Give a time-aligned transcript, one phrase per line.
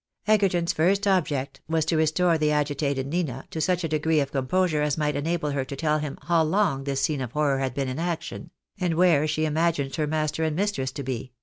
[0.25, 4.81] Egerton's first object was to restore the agitated Nina to such a degree of composure
[4.81, 7.87] as might enable her to tell him how long, this scene of horror had been
[7.87, 11.33] in action, and where she imagined her master and mistress to be.